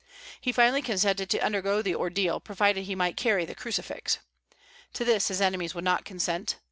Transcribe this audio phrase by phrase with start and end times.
[0.41, 4.17] He finally consented to undergo the ordeal, provided he might carry the crucifix.
[4.93, 6.55] To this his enemies would not consent.